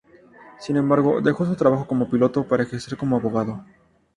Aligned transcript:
Sin 0.59 0.77
embargo, 0.77 1.21
dejó 1.21 1.45
su 1.45 1.55
trabajo 1.55 1.85
como 1.85 2.09
piloto 2.09 2.43
para 2.47 2.63
ejercer 2.63 2.97
como 2.97 3.17
abogado. 3.17 3.63